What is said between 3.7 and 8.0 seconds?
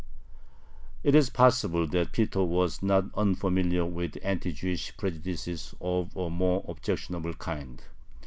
with anti Jewish prejudices of a more objectionable kind.